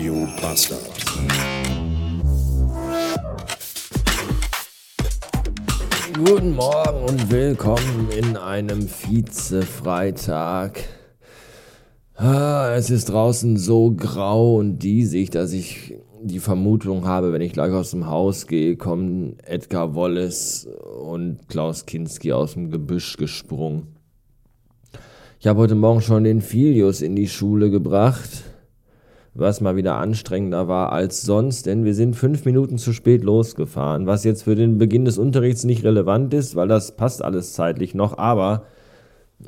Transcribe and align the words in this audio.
Radio 0.00 0.26
Bastard. 0.40 0.80
Guten 6.14 6.54
Morgen 6.54 7.04
und 7.06 7.30
willkommen 7.30 8.08
in 8.16 8.38
einem 8.38 8.88
Vize-Freitag. 8.88 10.80
Ah, 12.14 12.72
es 12.74 12.88
ist 12.88 13.10
draußen 13.10 13.58
so 13.58 13.90
grau 13.94 14.56
und 14.56 14.78
diesig, 14.78 15.28
dass 15.28 15.52
ich 15.52 15.98
die 16.22 16.40
Vermutung 16.40 17.04
habe, 17.04 17.34
wenn 17.34 17.42
ich 17.42 17.52
gleich 17.52 17.74
aus 17.74 17.90
dem 17.90 18.06
Haus 18.06 18.46
gehe, 18.46 18.78
kommen 18.78 19.36
Edgar 19.44 19.94
Wallace 19.94 20.66
und 21.04 21.46
Klaus 21.48 21.84
Kinski 21.84 22.32
aus 22.32 22.54
dem 22.54 22.70
Gebüsch 22.70 23.18
gesprungen. 23.18 23.96
Ich 25.40 25.46
habe 25.46 25.60
heute 25.60 25.74
Morgen 25.74 26.00
schon 26.00 26.24
den 26.24 26.40
Filius 26.40 27.02
in 27.02 27.16
die 27.16 27.28
Schule 27.28 27.70
gebracht, 27.70 28.44
was 29.40 29.60
mal 29.60 29.76
wieder 29.76 29.96
anstrengender 29.96 30.68
war 30.68 30.92
als 30.92 31.22
sonst, 31.22 31.66
denn 31.66 31.84
wir 31.84 31.94
sind 31.94 32.14
fünf 32.14 32.44
Minuten 32.44 32.78
zu 32.78 32.92
spät 32.92 33.24
losgefahren, 33.24 34.06
was 34.06 34.24
jetzt 34.24 34.44
für 34.44 34.54
den 34.54 34.78
Beginn 34.78 35.04
des 35.04 35.18
Unterrichts 35.18 35.64
nicht 35.64 35.84
relevant 35.84 36.32
ist, 36.34 36.54
weil 36.56 36.68
das 36.68 36.96
passt 36.96 37.24
alles 37.24 37.54
zeitlich 37.54 37.94
noch, 37.94 38.18
aber 38.18 38.64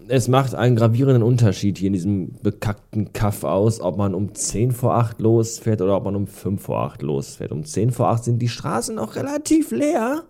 es 0.08 0.28
macht 0.28 0.54
einen 0.54 0.76
gravierenden 0.76 1.22
Unterschied 1.22 1.78
hier 1.78 1.88
in 1.88 1.92
diesem 1.92 2.32
bekackten 2.42 3.12
Kaff 3.12 3.44
aus, 3.44 3.80
ob 3.80 3.98
man 3.98 4.14
um 4.14 4.34
10 4.34 4.72
vor 4.72 4.94
8 4.94 5.20
losfährt 5.20 5.82
oder 5.82 5.96
ob 5.96 6.04
man 6.04 6.16
um 6.16 6.26
5 6.26 6.62
vor 6.62 6.80
8 6.80 7.02
losfährt. 7.02 7.52
Um 7.52 7.64
10 7.64 7.90
vor 7.90 8.08
8 8.08 8.24
sind 8.24 8.38
die 8.40 8.48
Straßen 8.48 8.94
noch 8.94 9.16
relativ 9.16 9.70
leer. 9.70 10.24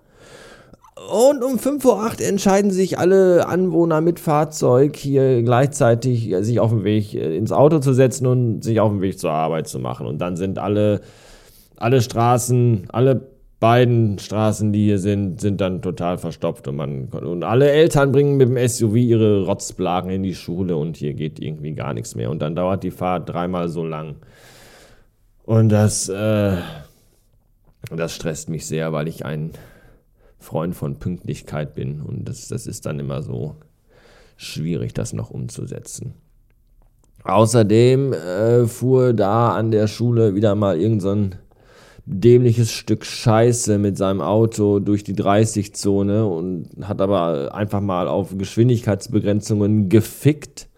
Und 0.94 1.42
um 1.42 1.58
5 1.58 1.82
vor 1.82 2.02
8 2.04 2.20
entscheiden 2.20 2.70
sich 2.70 2.98
alle 2.98 3.48
Anwohner 3.48 4.02
mit 4.02 4.20
Fahrzeug 4.20 4.94
hier 4.94 5.42
gleichzeitig 5.42 6.34
sich 6.40 6.60
auf 6.60 6.70
den 6.70 6.84
Weg 6.84 7.14
äh, 7.14 7.36
ins 7.36 7.50
Auto 7.50 7.78
zu 7.78 7.94
setzen 7.94 8.26
und 8.26 8.62
sich 8.62 8.78
auf 8.78 8.92
den 8.92 9.00
Weg 9.00 9.18
zur 9.18 9.30
Arbeit 9.30 9.68
zu 9.68 9.78
machen. 9.78 10.06
Und 10.06 10.18
dann 10.18 10.36
sind 10.36 10.58
alle, 10.58 11.00
alle 11.76 12.02
Straßen, 12.02 12.88
alle 12.90 13.26
beiden 13.58 14.18
Straßen, 14.18 14.72
die 14.72 14.84
hier 14.84 14.98
sind, 14.98 15.40
sind 15.40 15.60
dann 15.62 15.80
total 15.80 16.18
verstopft 16.18 16.68
und 16.68 16.76
man 16.76 17.04
und 17.06 17.44
alle 17.44 17.70
Eltern 17.70 18.12
bringen 18.12 18.36
mit 18.36 18.48
dem 18.48 18.68
SUV 18.68 18.96
ihre 18.96 19.46
Rotzblagen 19.46 20.10
in 20.10 20.24
die 20.24 20.34
Schule 20.34 20.76
und 20.76 20.96
hier 20.96 21.14
geht 21.14 21.38
irgendwie 21.40 21.72
gar 21.72 21.94
nichts 21.94 22.16
mehr 22.16 22.30
und 22.30 22.42
dann 22.42 22.56
dauert 22.56 22.82
die 22.82 22.90
Fahrt 22.90 23.28
dreimal 23.28 23.68
so 23.68 23.84
lang. 23.84 24.16
Und 25.44 25.68
das 25.68 26.08
äh, 26.08 26.56
das 27.90 28.14
stresst 28.14 28.48
mich 28.48 28.66
sehr, 28.66 28.92
weil 28.92 29.06
ich 29.06 29.24
ein 29.24 29.52
Freund 30.42 30.74
von 30.74 30.98
Pünktlichkeit 30.98 31.74
bin 31.74 32.00
und 32.00 32.28
das, 32.28 32.48
das 32.48 32.66
ist 32.66 32.86
dann 32.86 32.98
immer 32.98 33.22
so 33.22 33.56
schwierig, 34.36 34.92
das 34.92 35.12
noch 35.12 35.30
umzusetzen. 35.30 36.14
Außerdem 37.24 38.12
äh, 38.12 38.66
fuhr 38.66 39.12
da 39.12 39.54
an 39.54 39.70
der 39.70 39.86
Schule 39.86 40.34
wieder 40.34 40.54
mal 40.54 40.80
irgendein 40.80 41.32
so 41.32 41.38
dämliches 42.04 42.72
Stück 42.72 43.04
Scheiße 43.04 43.78
mit 43.78 43.96
seinem 43.96 44.20
Auto 44.20 44.80
durch 44.80 45.04
die 45.04 45.14
30-Zone 45.14 46.26
und 46.26 46.68
hat 46.82 47.00
aber 47.00 47.54
einfach 47.54 47.80
mal 47.80 48.08
auf 48.08 48.36
Geschwindigkeitsbegrenzungen 48.36 49.88
gefickt. 49.88 50.68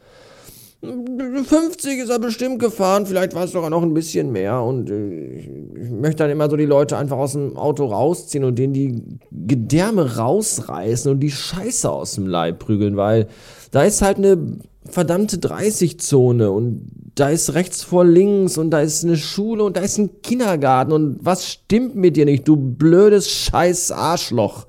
50 0.84 1.98
ist 1.98 2.10
er 2.10 2.18
bestimmt 2.18 2.58
gefahren, 2.58 3.06
vielleicht 3.06 3.34
war 3.34 3.44
es 3.44 3.52
sogar 3.52 3.70
noch 3.70 3.82
ein 3.82 3.94
bisschen 3.94 4.32
mehr. 4.32 4.62
Und 4.62 4.90
äh, 4.90 5.38
ich 5.80 5.90
möchte 5.90 6.24
dann 6.24 6.30
immer 6.30 6.48
so 6.48 6.56
die 6.56 6.64
Leute 6.64 6.96
einfach 6.96 7.18
aus 7.18 7.32
dem 7.32 7.56
Auto 7.56 7.86
rausziehen 7.86 8.44
und 8.44 8.58
denen 8.58 8.72
die 8.72 9.02
Gedärme 9.30 10.16
rausreißen 10.16 11.10
und 11.10 11.20
die 11.20 11.30
Scheiße 11.30 11.90
aus 11.90 12.14
dem 12.14 12.26
Leib 12.26 12.58
prügeln, 12.58 12.96
weil 12.96 13.28
da 13.70 13.82
ist 13.82 14.02
halt 14.02 14.18
eine 14.18 14.58
verdammte 14.86 15.36
30-Zone 15.36 16.50
und 16.50 16.90
da 17.14 17.30
ist 17.30 17.54
rechts 17.54 17.82
vor 17.82 18.04
links 18.04 18.58
und 18.58 18.70
da 18.70 18.80
ist 18.80 19.04
eine 19.04 19.16
Schule 19.16 19.64
und 19.64 19.76
da 19.76 19.80
ist 19.80 19.98
ein 19.98 20.22
Kindergarten 20.22 20.92
und 20.92 21.18
was 21.20 21.48
stimmt 21.48 21.94
mit 21.94 22.16
dir 22.16 22.24
nicht, 22.24 22.46
du 22.46 22.56
blödes 22.56 23.30
scheiß 23.30 23.92
Arschloch, 23.92 24.66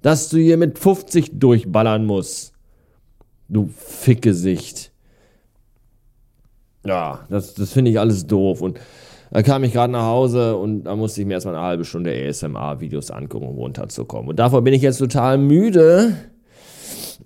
dass 0.00 0.28
du 0.28 0.38
hier 0.38 0.56
mit 0.56 0.78
50 0.78 1.38
durchballern 1.38 2.06
musst. 2.06 2.52
Du 3.48 3.68
Fickgesicht. 3.76 4.91
Ja, 6.84 7.20
das, 7.28 7.54
das 7.54 7.72
finde 7.72 7.90
ich 7.90 7.98
alles 7.98 8.26
doof 8.26 8.60
und 8.60 8.78
da 9.30 9.42
kam 9.42 9.64
ich 9.64 9.72
gerade 9.72 9.92
nach 9.92 10.04
Hause 10.04 10.56
und 10.56 10.84
da 10.84 10.94
musste 10.94 11.20
ich 11.20 11.26
mir 11.26 11.34
erstmal 11.34 11.54
eine 11.54 11.64
halbe 11.64 11.84
Stunde 11.84 12.12
ASMR-Videos 12.12 13.10
angucken, 13.10 13.46
um 13.46 13.56
runterzukommen. 13.56 14.28
Und 14.28 14.38
davor 14.38 14.62
bin 14.62 14.74
ich 14.74 14.82
jetzt 14.82 14.98
total 14.98 15.38
müde 15.38 16.14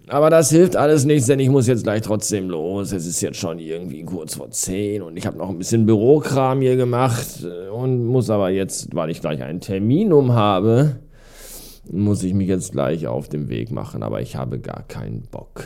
aber 0.09 0.31
das 0.31 0.51
hilft 0.51 0.77
alles 0.77 1.05
nichts, 1.05 1.27
denn 1.27 1.41
ich 1.41 1.49
muss 1.49 1.67
jetzt 1.67 1.83
gleich 1.83 2.03
trotzdem 2.03 2.49
los. 2.49 2.93
Es 2.93 3.07
ist 3.07 3.21
jetzt 3.21 3.39
schon 3.39 3.59
irgendwie 3.59 4.05
kurz 4.05 4.37
vor 4.37 4.51
zehn 4.51 5.03
und 5.03 5.17
ich 5.17 5.27
habe 5.27 5.37
noch 5.37 5.49
ein 5.49 5.59
bisschen 5.59 5.85
Bürokram 5.85 6.61
hier 6.61 6.77
gemacht 6.77 7.45
und 7.73 8.05
muss 8.05 8.31
aber 8.31 8.51
jetzt, 8.51 8.95
weil 8.95 9.11
ich 9.11 9.21
gleich 9.21 9.43
einen 9.43 9.61
Termin 9.61 10.13
um 10.13 10.33
habe, 10.33 11.01
muss 11.91 12.23
ich 12.23 12.35
mich 12.35 12.49
jetzt 12.49 12.73
gleich 12.73 13.09
auf 13.09 13.29
den 13.29 13.49
Weg 13.49 13.73
machen, 13.73 14.05
aber 14.05 14.21
ich 14.21 14.37
habe 14.37 14.61
gar 14.61 14.85
keinen 14.87 15.23
Bock. 15.23 15.65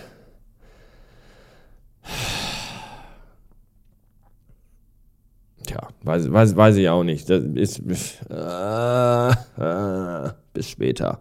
Weiß, 6.03 6.33
weiß, 6.33 6.57
weiß 6.57 6.77
ich 6.77 6.89
auch 6.89 7.05
nicht. 7.05 7.29
Das 7.29 7.45
ist. 7.55 7.83
Äh, 8.31 9.31
äh, 9.31 10.31
bis 10.53 10.69
später. 10.69 11.21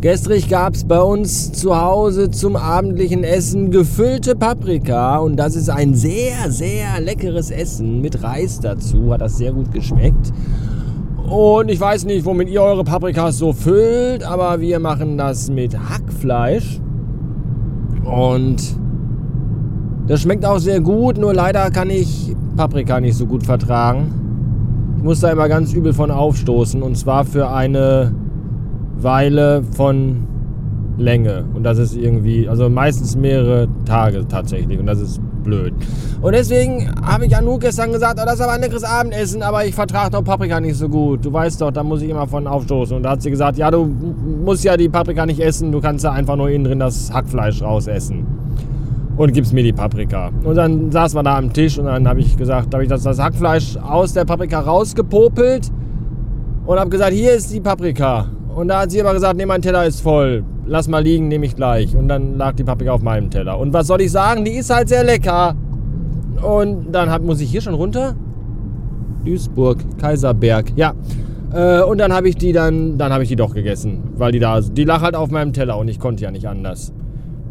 Gestrig 0.00 0.48
gab 0.48 0.74
es 0.74 0.84
bei 0.84 1.00
uns 1.00 1.52
zu 1.52 1.80
Hause 1.80 2.30
zum 2.30 2.54
abendlichen 2.54 3.24
Essen 3.24 3.70
gefüllte 3.70 4.36
Paprika 4.36 5.18
und 5.18 5.36
das 5.36 5.56
ist 5.56 5.70
ein 5.70 5.94
sehr, 5.94 6.50
sehr 6.50 7.00
leckeres 7.00 7.50
Essen 7.50 8.02
mit 8.02 8.22
Reis 8.22 8.60
dazu. 8.60 9.12
Hat 9.12 9.22
das 9.22 9.38
sehr 9.38 9.52
gut 9.52 9.72
geschmeckt. 9.72 10.32
Und 11.28 11.70
ich 11.70 11.80
weiß 11.80 12.04
nicht, 12.04 12.24
womit 12.24 12.48
ihr 12.50 12.62
eure 12.62 12.84
Paprikas 12.84 13.38
so 13.38 13.52
füllt, 13.52 14.22
aber 14.22 14.60
wir 14.60 14.78
machen 14.78 15.18
das 15.18 15.50
mit 15.50 15.76
Hackfleisch. 15.76 16.80
Und 18.04 18.78
das 20.06 20.20
schmeckt 20.22 20.44
auch 20.44 20.58
sehr 20.58 20.80
gut, 20.80 21.18
nur 21.18 21.34
leider 21.34 21.70
kann 21.70 21.90
ich 21.90 22.34
Paprika 22.56 23.00
nicht 23.00 23.16
so 23.16 23.26
gut 23.26 23.42
vertragen. 23.42 24.94
Ich 24.96 25.02
muss 25.02 25.20
da 25.20 25.30
immer 25.30 25.48
ganz 25.48 25.72
übel 25.72 25.92
von 25.92 26.10
aufstoßen 26.10 26.82
und 26.82 26.96
zwar 26.96 27.24
für 27.24 27.50
eine 27.50 28.14
Weile 28.96 29.62
von 29.76 30.26
Länge. 30.98 31.44
Und 31.54 31.62
das 31.62 31.78
ist 31.78 31.94
irgendwie, 31.94 32.48
also 32.48 32.68
meistens 32.68 33.16
mehrere 33.16 33.68
Tage 33.84 34.26
tatsächlich. 34.26 34.78
Und 34.78 34.86
das 34.86 35.00
ist 35.00 35.20
blöd. 35.44 35.74
Und 36.20 36.34
deswegen 36.34 36.90
habe 37.04 37.26
ich 37.26 37.36
Anouk 37.36 37.60
gestern 37.60 37.92
gesagt, 37.92 38.18
oh, 38.20 38.24
das 38.24 38.36
ist 38.36 38.40
aber 38.40 38.52
ein 38.52 38.60
leckeres 38.60 38.84
Abendessen, 38.84 39.42
aber 39.42 39.64
ich 39.64 39.74
vertrage 39.74 40.10
doch 40.10 40.24
Paprika 40.24 40.60
nicht 40.60 40.76
so 40.76 40.88
gut. 40.88 41.24
Du 41.24 41.32
weißt 41.32 41.60
doch, 41.60 41.70
da 41.70 41.82
muss 41.82 42.02
ich 42.02 42.10
immer 42.10 42.26
von 42.26 42.46
aufstoßen. 42.46 42.96
Und 42.96 43.02
da 43.02 43.10
hat 43.10 43.22
sie 43.22 43.30
gesagt, 43.30 43.58
ja, 43.58 43.70
du 43.70 43.84
musst 43.84 44.64
ja 44.64 44.76
die 44.76 44.88
Paprika 44.88 45.26
nicht 45.26 45.40
essen, 45.40 45.70
du 45.72 45.80
kannst 45.80 46.04
ja 46.04 46.12
einfach 46.12 46.36
nur 46.36 46.48
innen 46.48 46.64
drin 46.64 46.78
das 46.80 47.12
Hackfleisch 47.12 47.62
rausessen. 47.62 48.26
Und 49.16 49.32
gibst 49.32 49.52
mir 49.52 49.62
die 49.62 49.72
Paprika. 49.72 50.30
Und 50.44 50.56
dann 50.56 50.90
saßen 50.90 51.18
wir 51.18 51.22
da 51.22 51.38
am 51.38 51.52
Tisch 51.52 51.78
und 51.78 51.86
dann 51.86 52.06
habe 52.06 52.20
ich 52.20 52.36
gesagt, 52.36 52.74
habe 52.74 52.82
ich 52.82 52.88
das, 52.88 53.02
das 53.02 53.18
Hackfleisch 53.18 53.76
aus 53.78 54.12
der 54.12 54.26
Paprika 54.26 54.60
rausgepopelt 54.60 55.70
und 56.66 56.78
habe 56.78 56.90
gesagt, 56.90 57.12
hier 57.12 57.32
ist 57.32 57.52
die 57.52 57.60
Paprika. 57.60 58.26
Und 58.54 58.68
da 58.68 58.80
hat 58.80 58.90
sie 58.90 59.00
aber 59.00 59.14
gesagt, 59.14 59.36
nee, 59.36 59.46
mein 59.46 59.62
Teller 59.62 59.86
ist 59.86 60.00
voll. 60.00 60.44
Lass 60.66 60.88
mal 60.88 61.02
liegen, 61.02 61.28
nehme 61.28 61.46
ich 61.46 61.54
gleich. 61.54 61.96
Und 61.96 62.08
dann 62.08 62.36
lag 62.36 62.54
die 62.54 62.64
Paprika 62.64 62.92
auf 62.92 63.02
meinem 63.02 63.30
Teller. 63.30 63.58
Und 63.58 63.72
was 63.72 63.86
soll 63.86 64.00
ich 64.00 64.10
sagen? 64.10 64.44
Die 64.44 64.52
ist 64.52 64.74
halt 64.74 64.88
sehr 64.88 65.04
lecker. 65.04 65.54
Und 66.42 66.92
dann 66.92 67.10
hab, 67.10 67.22
muss 67.22 67.40
ich 67.40 67.50
hier 67.50 67.60
schon 67.60 67.74
runter? 67.74 68.16
Duisburg, 69.24 69.78
Kaiserberg, 69.98 70.72
ja. 70.76 70.94
Äh, 71.54 71.82
und 71.82 71.98
dann 71.98 72.12
habe 72.12 72.28
ich 72.28 72.36
die 72.36 72.52
dann, 72.52 72.98
dann 72.98 73.12
habe 73.12 73.22
ich 73.22 73.28
die 73.28 73.36
doch 73.36 73.54
gegessen. 73.54 74.02
Weil 74.16 74.32
die 74.32 74.38
da, 74.38 74.60
die 74.60 74.84
lag 74.84 75.00
halt 75.00 75.14
auf 75.14 75.30
meinem 75.30 75.52
Teller 75.52 75.78
und 75.78 75.88
ich 75.88 75.98
konnte 75.98 76.24
ja 76.24 76.30
nicht 76.30 76.48
anders. 76.48 76.92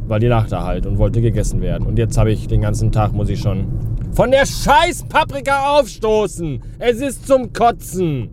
Weil 0.07 0.19
die 0.19 0.27
lag 0.27 0.47
da 0.47 0.63
halt 0.63 0.85
und 0.85 0.97
wollte 0.97 1.21
gegessen 1.21 1.61
werden. 1.61 1.87
Und 1.87 1.97
jetzt 1.97 2.17
habe 2.17 2.31
ich 2.31 2.47
den 2.47 2.61
ganzen 2.61 2.91
Tag, 2.91 3.13
muss 3.13 3.29
ich 3.29 3.39
schon 3.39 3.65
von 4.15 4.31
der 4.31 4.45
scheiß 4.45 5.03
Paprika 5.09 5.77
aufstoßen. 5.77 6.61
Es 6.79 7.01
ist 7.01 7.27
zum 7.27 7.51
Kotzen. 7.51 8.29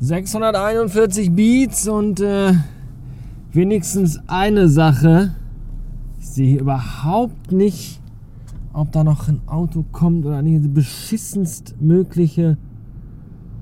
641 0.00 1.30
Beats 1.32 1.86
und 1.86 2.20
äh, 2.20 2.54
wenigstens 3.52 4.18
eine 4.26 4.70
Sache. 4.70 5.34
Ich 6.18 6.28
sehe 6.30 6.58
überhaupt 6.58 7.52
nicht, 7.52 8.00
ob 8.72 8.90
da 8.92 9.04
noch 9.04 9.28
ein 9.28 9.42
Auto 9.46 9.84
kommt 9.92 10.24
oder 10.24 10.40
nicht. 10.40 10.64
Die 10.64 10.68
beschissenst 10.68 11.74
mögliche 11.78 12.56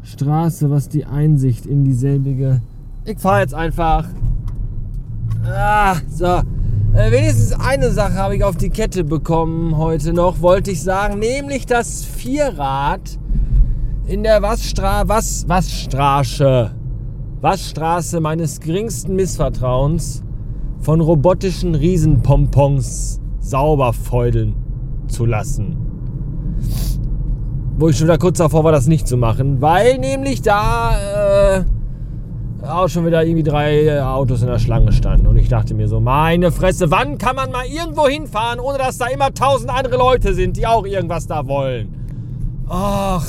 Straße, 0.05 0.71
was 0.71 0.89
die 0.89 1.05
Einsicht 1.05 1.67
in 1.67 1.85
dieselbige. 1.85 2.63
Ich 3.05 3.19
fahre 3.19 3.41
jetzt 3.41 3.55
einfach. 3.55 4.09
Ah, 5.45 5.97
so. 6.09 6.25
Äh, 6.95 7.13
wenigstens 7.13 7.53
eine 7.53 7.91
Sache 7.91 8.15
habe 8.15 8.37
ich 8.37 8.45
auf 8.45 8.57
die 8.57 8.71
Kette 8.71 9.05
bekommen 9.05 9.77
heute 9.77 10.13
noch, 10.13 10.41
wollte 10.41 10.71
ich 10.71 10.83
sagen, 10.83 11.19
nämlich 11.19 11.67
das 11.67 12.05
Vierrad 12.05 13.19
in 14.07 14.23
der 14.23 14.43
Waschstra 14.43 15.07
Was 15.07 15.47
Waschstraße, 15.49 16.71
Waschstraße 17.41 18.21
meines 18.21 18.59
geringsten 18.61 19.15
Missvertrauens 19.15 20.23
von 20.81 21.01
robotischen 21.01 21.75
Riesenpompons 21.75 23.21
sauber 23.41 23.93
feudeln 23.93 24.55
zu 25.09 25.25
lassen. 25.27 25.77
wo 27.77 27.89
ich 27.89 27.97
schon 27.97 28.09
wieder 28.09 28.19
kurz 28.19 28.39
davor 28.39 28.65
war, 28.65 28.73
das 28.73 28.89
nicht 28.89 29.07
zu 29.07 29.17
machen, 29.17 29.61
weil 29.61 29.99
nämlich 29.99 30.43
da 30.43 31.59
äh, 31.59 31.65
auch 32.63 32.89
schon 32.89 33.07
wieder 33.07 33.25
irgendwie 33.25 33.43
drei 33.43 33.85
äh, 33.85 34.01
Autos 34.01 34.43
in 34.43 34.49
der 34.49 34.59
Schlange 34.59 34.93
standen. 34.93 35.27
Und 35.27 35.37
ich 35.37 35.49
dachte 35.49 35.75
mir 35.75 35.89
so, 35.89 36.01
meine 36.01 36.51
Fresse, 36.51 36.91
wann 36.91 37.19
kann 37.19 37.37
man 37.37 37.51
mal 37.51 37.67
irgendwo 37.67 38.09
hinfahren, 38.09 38.61
ohne 38.61 38.79
dass 38.79 38.99
da 38.99 39.07
immer 39.07 39.33
tausend 39.33 39.71
andere 39.71 39.97
Leute 39.97 40.35
sind, 40.35 40.57
die 40.57 40.67
auch 40.67 40.85
irgendwas 40.85 41.27
da 41.27 41.47
wollen? 41.47 41.95
Ach, 42.69 43.25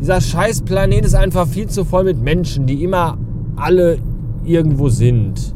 dieser 0.00 0.20
scheiß 0.20 0.62
Planet 0.62 1.04
ist 1.04 1.14
einfach 1.14 1.46
viel 1.46 1.68
zu 1.68 1.84
voll 1.84 2.04
mit 2.04 2.20
Menschen, 2.20 2.66
die 2.66 2.82
immer 2.82 3.18
alle 3.56 3.98
irgendwo 4.44 4.88
sind. 4.88 5.54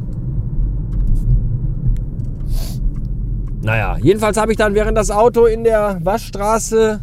Naja, 3.62 3.97
jedenfalls 4.00 4.37
habe 4.37 4.53
ich 4.53 4.59
dann, 4.59 4.75
während 4.75 4.97
das 4.97 5.11
Auto 5.11 5.47
in 5.47 5.64
der 5.64 5.99
Waschstraße 6.03 7.00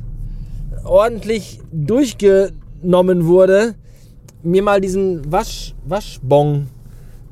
ordentlich 0.83 1.59
durchgenommen 1.71 3.25
wurde, 3.27 3.75
mir 4.45 4.63
mal 4.63 4.81
diesen 4.81 5.31
Wasch, 5.31 5.75
Waschbon 5.85 6.67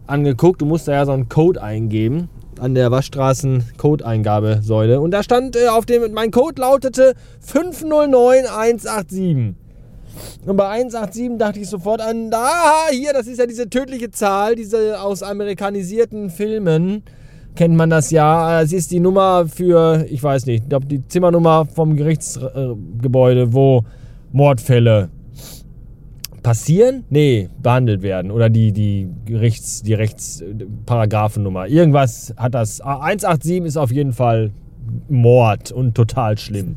angeguckt. 0.08 0.62
Du 0.62 0.66
musst 0.66 0.88
da 0.88 0.94
ja 0.94 1.06
so 1.06 1.12
einen 1.12 1.28
Code 1.30 1.62
eingeben 1.62 2.30
an 2.60 2.74
der 2.76 2.92
Waschstraßen 2.92 3.64
Code-Eingabesäule. 3.78 5.00
Und 5.02 5.12
da 5.12 5.24
stand 5.24 5.56
äh, 5.56 5.68
auf 5.68 5.86
dem, 5.86 6.12
mein 6.14 6.32
Code 6.32 6.62
lautete 6.62 7.14
509187. 7.40 9.56
Und 10.46 10.58
bei 10.58 10.70
187 10.70 11.38
dachte 11.38 11.60
ich 11.60 11.70
sofort 11.70 12.02
an, 12.02 12.30
da, 12.30 12.88
hier, 12.92 13.14
das 13.14 13.28
ist 13.28 13.40
ja 13.40 13.48
diese 13.48 13.70
tödliche 13.70 14.12
Zahl, 14.12 14.56
diese 14.56 15.02
aus 15.02 15.24
amerikanisierten 15.24 16.30
Filmen. 16.30 17.04
Kennt 17.56 17.76
man 17.76 17.90
das 17.90 18.12
ja. 18.12 18.62
Es 18.62 18.74
ist 18.74 18.92
die 18.92 19.00
Nummer 19.00 19.48
für, 19.48 20.06
ich 20.10 20.22
weiß 20.22 20.46
nicht, 20.46 20.64
ich 20.64 20.70
glaube 20.70 20.86
die 20.86 21.08
Zimmernummer 21.08 21.66
vom 21.66 21.96
Gerichtsgebäude, 21.96 23.54
wo 23.54 23.84
Mordfälle 24.32 25.10
passieren? 26.44 27.06
Nee, 27.10 27.50
behandelt 27.62 28.04
werden. 28.04 28.30
Oder 28.30 28.50
die, 28.50 28.72
die, 28.72 29.10
Gerichts, 29.26 29.82
die 29.82 29.94
Rechtsparagraphennummer. 29.94 31.68
Irgendwas 31.68 32.34
hat 32.38 32.54
das. 32.54 32.82
187 32.82 33.64
ist 33.64 33.78
auf 33.78 33.92
jeden 33.92 34.14
Fall 34.14 34.52
Mord 35.10 35.72
und 35.72 35.96
total 35.96 36.38
schlimm. 36.38 36.76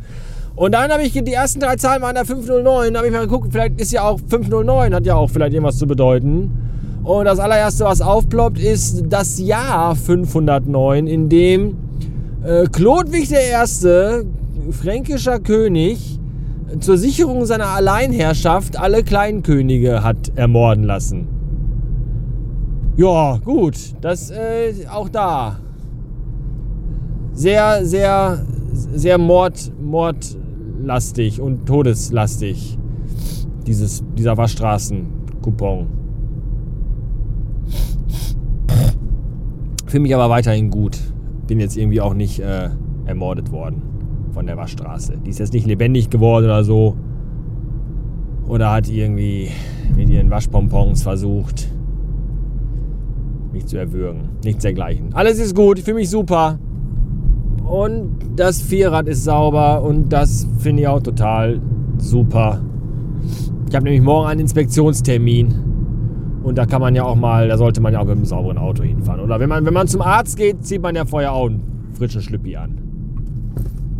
Und 0.54 0.72
dann 0.72 0.90
habe 0.90 1.02
ich 1.02 1.12
die 1.12 1.32
ersten 1.32 1.60
drei 1.60 1.76
Zahlen 1.76 2.00
da 2.00 2.24
509. 2.24 2.96
habe 2.96 3.06
ich 3.06 3.12
mal 3.12 3.26
geguckt, 3.26 3.48
vielleicht 3.52 3.78
ist 3.78 3.92
ja 3.92 4.04
auch 4.04 4.18
509, 4.18 4.94
hat 4.94 5.04
ja 5.04 5.14
auch 5.14 5.28
vielleicht 5.28 5.52
irgendwas 5.52 5.76
zu 5.76 5.86
bedeuten. 5.86 6.50
Und 7.04 7.26
das 7.26 7.38
allererste, 7.38 7.84
was 7.84 8.00
aufploppt, 8.00 8.58
ist 8.58 9.04
das 9.08 9.38
Jahr 9.38 9.94
509, 9.94 11.06
in 11.06 11.28
dem 11.28 11.76
äh, 12.42 12.64
Chlodwig 12.66 13.30
I., 13.30 14.72
fränkischer 14.72 15.38
König, 15.38 16.15
zur 16.80 16.98
Sicherung 16.98 17.44
seiner 17.46 17.68
Alleinherrschaft 17.68 18.78
alle 18.78 19.04
Kleinkönige 19.04 20.02
hat 20.02 20.32
ermorden 20.36 20.84
lassen. 20.84 21.28
Ja, 22.96 23.38
gut, 23.44 23.76
das 24.00 24.30
äh, 24.30 24.86
auch 24.90 25.08
da. 25.08 25.58
Sehr, 27.32 27.84
sehr, 27.84 28.44
sehr 28.72 29.18
Mord, 29.18 29.70
mordlastig 29.80 31.40
und 31.40 31.66
todeslastig. 31.66 32.78
Dieses, 33.66 34.02
dieser 34.16 34.36
Waschstraßen-Coupon. 34.36 35.88
Für 39.86 40.00
mich 40.00 40.14
aber 40.14 40.30
weiterhin 40.30 40.70
gut. 40.70 40.98
Bin 41.46 41.60
jetzt 41.60 41.76
irgendwie 41.76 42.00
auch 42.00 42.14
nicht 42.14 42.40
äh, 42.40 42.70
ermordet 43.06 43.52
worden 43.52 43.95
von 44.36 44.46
der 44.46 44.58
Waschstraße. 44.58 45.14
Die 45.24 45.30
ist 45.30 45.38
jetzt 45.38 45.54
nicht 45.54 45.66
lebendig 45.66 46.10
geworden 46.10 46.44
oder 46.44 46.62
so. 46.62 46.94
Oder 48.46 48.70
hat 48.70 48.86
irgendwie 48.86 49.48
mit 49.96 50.10
ihren 50.10 50.28
Waschpompons 50.28 51.02
versucht, 51.02 51.72
mich 53.50 53.64
zu 53.64 53.78
erwürgen. 53.78 54.28
Nichts 54.44 54.60
dergleichen. 54.60 55.14
Alles 55.14 55.38
ist 55.38 55.54
gut, 55.56 55.78
ich 55.78 55.86
fühle 55.86 55.96
mich 55.96 56.10
super. 56.10 56.58
Und 57.64 58.10
das 58.36 58.60
Vierrad 58.60 59.08
ist 59.08 59.24
sauber 59.24 59.82
und 59.82 60.12
das 60.12 60.46
finde 60.58 60.82
ich 60.82 60.88
auch 60.88 61.02
total 61.02 61.58
super. 61.96 62.60
Ich 63.70 63.74
habe 63.74 63.84
nämlich 63.84 64.02
morgen 64.02 64.28
einen 64.28 64.40
Inspektionstermin. 64.40 65.62
Und 66.42 66.58
da 66.58 66.66
kann 66.66 66.82
man 66.82 66.94
ja 66.94 67.04
auch 67.04 67.16
mal, 67.16 67.48
da 67.48 67.56
sollte 67.56 67.80
man 67.80 67.94
ja 67.94 68.00
auch 68.00 68.04
mit 68.04 68.16
einem 68.16 68.26
sauberen 68.26 68.58
Auto 68.58 68.82
hinfahren. 68.82 69.22
Oder 69.22 69.40
wenn 69.40 69.48
man, 69.48 69.64
wenn 69.64 69.74
man 69.74 69.88
zum 69.88 70.02
Arzt 70.02 70.36
geht, 70.36 70.62
zieht 70.62 70.82
man 70.82 70.94
ja 70.94 71.06
vorher 71.06 71.32
auch 71.32 71.46
einen 71.46 71.90
frischen 71.94 72.20
Schlüppi 72.20 72.54
an. 72.54 72.85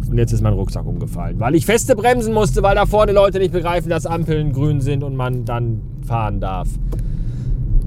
Und 0.08 0.18
jetzt 0.18 0.32
ist 0.32 0.42
mein 0.42 0.52
Rucksack 0.52 0.86
umgefallen, 0.86 1.40
weil 1.40 1.54
ich 1.54 1.66
feste 1.66 1.96
bremsen 1.96 2.32
musste, 2.32 2.62
weil 2.62 2.76
da 2.76 2.86
vorne 2.86 3.12
Leute 3.12 3.38
nicht 3.38 3.52
begreifen, 3.52 3.90
dass 3.90 4.06
Ampeln 4.06 4.52
grün 4.52 4.80
sind 4.80 5.02
und 5.02 5.16
man 5.16 5.44
dann 5.44 5.80
fahren 6.06 6.40
darf. 6.40 6.68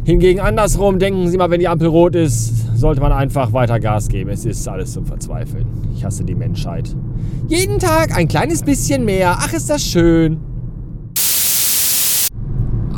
Hingegen 0.04 0.40
andersrum, 0.40 1.00
denken 1.00 1.30
Sie 1.30 1.38
mal, 1.38 1.50
wenn 1.50 1.60
die 1.60 1.68
Ampel 1.68 1.88
rot 1.88 2.16
ist, 2.16 2.78
sollte 2.78 3.00
man 3.00 3.12
einfach 3.12 3.54
weiter 3.54 3.80
Gas 3.80 4.08
geben. 4.08 4.30
Es 4.32 4.46
ist 4.46 4.68
alles 4.68 4.94
zum 4.94 5.06
Verzweifeln. 5.06 5.68
Ich 5.94 6.04
hasse 6.04 6.24
die 6.24 6.36
Menschheit. 6.36 6.96
Jeden 7.48 7.80
Tag 7.80 8.18
ein 8.18 8.28
kleines 8.28 8.64
bisschen 8.64 9.06
mehr. 9.06 9.36
Ach, 9.38 9.54
ist 9.54 9.70
das 9.70 9.84
schön. 9.84 10.40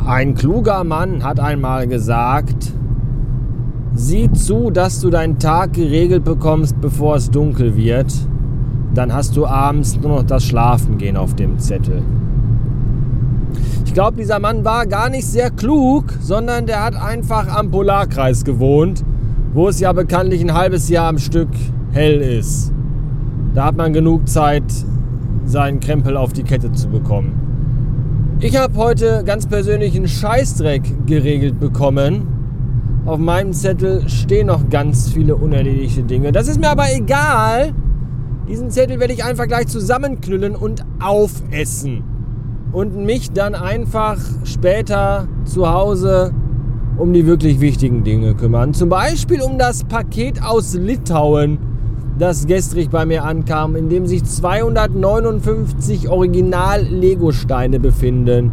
Ein 0.06 0.34
kluger 0.34 0.82
Mann 0.84 1.22
hat 1.22 1.38
einmal 1.38 1.86
gesagt, 1.86 2.72
sieh 3.94 4.32
zu, 4.32 4.70
dass 4.70 5.00
du 5.00 5.10
deinen 5.10 5.38
Tag 5.38 5.74
geregelt 5.74 6.24
bekommst, 6.24 6.80
bevor 6.80 7.16
es 7.16 7.30
dunkel 7.30 7.76
wird 7.76 8.12
dann 8.94 9.12
hast 9.12 9.36
du 9.36 9.46
abends 9.46 9.98
nur 10.00 10.16
noch 10.16 10.22
das 10.22 10.44
Schlafengehen 10.44 11.16
auf 11.16 11.34
dem 11.34 11.58
Zettel. 11.58 12.02
Ich 13.84 13.94
glaube, 13.94 14.16
dieser 14.16 14.38
Mann 14.38 14.64
war 14.64 14.86
gar 14.86 15.10
nicht 15.10 15.26
sehr 15.26 15.50
klug, 15.50 16.04
sondern 16.20 16.66
der 16.66 16.82
hat 16.82 16.94
einfach 16.94 17.48
am 17.48 17.70
Polarkreis 17.70 18.44
gewohnt, 18.44 19.04
wo 19.52 19.68
es 19.68 19.80
ja 19.80 19.92
bekanntlich 19.92 20.40
ein 20.40 20.54
halbes 20.54 20.88
Jahr 20.88 21.08
am 21.08 21.18
Stück 21.18 21.50
hell 21.92 22.20
ist. 22.20 22.72
Da 23.54 23.66
hat 23.66 23.76
man 23.76 23.92
genug 23.92 24.28
Zeit, 24.28 24.64
seinen 25.44 25.80
Krempel 25.80 26.16
auf 26.16 26.32
die 26.32 26.42
Kette 26.42 26.72
zu 26.72 26.88
bekommen. 26.88 28.38
Ich 28.40 28.56
habe 28.56 28.74
heute 28.76 29.22
ganz 29.26 29.46
persönlich 29.46 29.94
einen 29.94 30.08
Scheißdreck 30.08 31.06
geregelt 31.06 31.60
bekommen. 31.60 32.26
Auf 33.04 33.18
meinem 33.18 33.52
Zettel 33.52 34.08
stehen 34.08 34.46
noch 34.46 34.70
ganz 34.70 35.10
viele 35.10 35.36
unerledigte 35.36 36.02
Dinge. 36.02 36.32
Das 36.32 36.48
ist 36.48 36.58
mir 36.58 36.70
aber 36.70 36.86
egal, 36.94 37.74
diesen 38.48 38.70
Zettel 38.70 39.00
werde 39.00 39.12
ich 39.12 39.24
einfach 39.24 39.46
gleich 39.46 39.68
zusammenknüllen 39.68 40.56
und 40.56 40.84
aufessen. 41.00 42.02
Und 42.72 42.96
mich 43.04 43.32
dann 43.32 43.54
einfach 43.54 44.18
später 44.44 45.28
zu 45.44 45.70
Hause 45.70 46.32
um 46.96 47.12
die 47.12 47.26
wirklich 47.26 47.60
wichtigen 47.60 48.04
Dinge 48.04 48.34
kümmern. 48.34 48.74
Zum 48.74 48.88
Beispiel 48.88 49.42
um 49.42 49.58
das 49.58 49.84
Paket 49.84 50.42
aus 50.42 50.74
Litauen, 50.74 51.58
das 52.18 52.46
gestrig 52.46 52.90
bei 52.90 53.06
mir 53.06 53.24
ankam, 53.24 53.76
in 53.76 53.88
dem 53.88 54.06
sich 54.06 54.24
259 54.24 56.08
Original-Lego-Steine 56.08 57.80
befinden. 57.80 58.52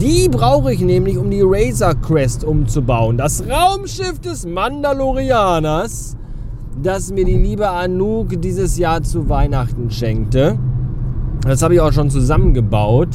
Die 0.00 0.28
brauche 0.28 0.72
ich 0.72 0.80
nämlich, 0.80 1.18
um 1.18 1.30
die 1.30 1.42
Razor 1.42 1.94
Crest 1.94 2.44
umzubauen. 2.44 3.16
Das 3.16 3.42
Raumschiff 3.48 4.20
des 4.20 4.46
Mandalorianers 4.46 6.16
das 6.82 7.10
mir 7.12 7.24
die 7.24 7.36
liebe 7.36 7.68
Anouk 7.68 8.40
dieses 8.40 8.78
Jahr 8.78 9.02
zu 9.02 9.28
Weihnachten 9.28 9.90
schenkte. 9.90 10.58
Das 11.42 11.62
habe 11.62 11.74
ich 11.74 11.80
auch 11.80 11.92
schon 11.92 12.10
zusammengebaut. 12.10 13.08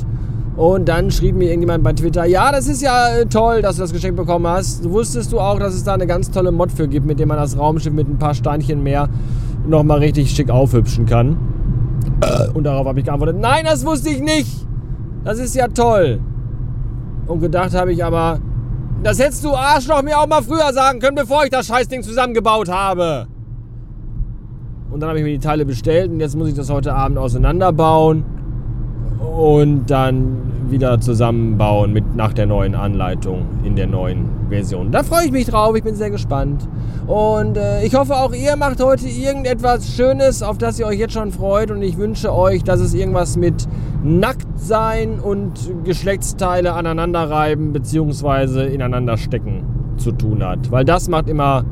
Und 0.55 0.88
dann 0.88 1.10
schrieb 1.10 1.36
mir 1.36 1.46
irgendjemand 1.46 1.84
bei 1.84 1.93
Twitter, 1.93 2.25
ja, 2.25 2.51
das 2.51 2.67
ist 2.67 2.82
ja 2.82 3.17
äh, 3.17 3.25
toll, 3.25 3.63
dass 3.63 3.77
du 3.77 3.82
das 3.82 3.91
Geschenk 3.91 4.15
bekommen 4.15 4.46
hast. 4.46 4.88
Wusstest 4.88 5.32
du 5.32 5.39
auch, 5.39 5.58
dass 5.58 5.74
es 5.74 5.84
da 5.84 5.96
eine 5.96 6.05
ganz 6.05 6.29
tolle 6.29 6.51
Mod 6.51 6.72
für 6.72 6.88
gibt, 6.88 7.08
mit 7.08 7.20
dem 7.20 7.29
man 7.29 7.38
das 7.38 7.58
Raumschiff 7.58 7.91
mit 7.91 8.08
ein 8.08 8.20
paar 8.20 8.36
Steinchen 8.36 8.84
mehr 8.84 9.10
nochmal 9.67 10.00
richtig 10.00 10.29
schick 10.29 10.51
aufhübschen 10.51 11.08
kann? 11.08 11.38
Und 12.53 12.65
darauf 12.65 12.86
habe 12.86 13.00
ich 13.00 13.05
geantwortet, 13.05 13.38
nein, 13.39 13.65
das 13.65 13.84
wusste 13.84 14.10
ich 14.10 14.22
nicht. 14.22 14.67
Das 15.24 15.39
ist 15.39 15.55
ja 15.55 15.67
toll. 15.67 16.20
Und 17.25 17.39
gedacht 17.39 17.74
habe 17.74 17.91
ich 17.91 18.03
aber, 18.03 18.39
das 19.01 19.20
hättest 19.20 19.43
du 19.43 19.55
Arschloch 19.55 20.03
mir 20.03 20.20
auch 20.20 20.27
mal 20.27 20.43
früher 20.43 20.72
sagen 20.72 21.00
können, 21.00 21.15
bevor 21.15 21.46
ich 21.46 21.50
das 21.50 21.65
Scheißding 21.65 22.03
zusammengebaut 22.03 22.70
habe. 22.70 23.27
Und 24.94 25.00
dann 25.00 25.10
habe 25.10 25.18
ich 25.18 25.26
mir 25.26 25.32
die 25.32 25.40
Teile 25.40 25.66
bestellt 25.66 26.12
und 26.12 26.20
jetzt 26.20 26.38
muss 26.38 26.48
ich 26.48 26.54
das 26.54 26.70
heute 26.70 26.94
Abend 26.94 27.18
auseinanderbauen 27.18 28.24
und 29.36 29.90
dann 29.90 30.38
wieder 30.70 31.02
zusammenbauen 31.02 31.94
mit 31.94 32.16
nach 32.16 32.32
der 32.32 32.46
neuen 32.46 32.76
Anleitung 32.76 33.46
in 33.64 33.76
der 33.76 33.88
neuen 33.88 34.26
Version. 34.50 34.92
Da 34.92 35.02
freue 35.02 35.26
ich 35.26 35.32
mich 35.32 35.48
drauf, 35.48 35.76
ich 35.76 35.84
bin 35.84 35.96
sehr 35.96 36.12
gespannt. 36.12 36.68
Und 37.08 37.58
äh, 37.58 37.84
ich 37.84 37.96
hoffe 37.96 38.16
auch 38.16 38.34
ihr 38.34 38.56
macht 38.56 38.84
heute 38.84 39.08
irgendetwas 39.08 39.96
Schönes, 39.96 40.44
auf 40.44 40.60
das 40.60 40.78
ihr 40.80 40.86
euch 40.86 41.00
jetzt 41.00 41.14
schon 41.14 41.32
freut. 41.32 41.72
Und 41.72 41.82
ich 41.82 41.98
wünsche 41.98 42.32
euch, 42.32 42.64
dass 42.64 42.80
es 42.80 42.94
irgendwas 42.94 43.36
mit 43.36 43.68
Nacktsein 44.04 45.20
und 45.20 45.72
Geschlechtsteile 45.86 46.74
aneinanderreiben 46.74 47.74
bzw. 47.74 48.72
ineinander 48.72 49.18
stecken 49.18 49.64
zu 49.98 50.12
tun 50.12 50.44
hat. 50.44 50.70
Weil 50.70 50.86
das 50.86 51.10
macht 51.10 51.30
immer 51.30 51.66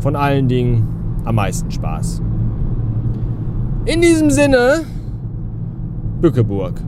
von 0.00 0.16
allen 0.16 0.48
Dingen 0.48 0.88
am 1.24 1.34
meisten 1.34 1.70
Spaß. 1.70 2.22
In 3.84 4.00
diesem 4.00 4.30
Sinne, 4.30 4.84
Bückeburg. 6.20 6.80